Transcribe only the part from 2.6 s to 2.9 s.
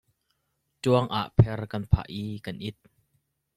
it.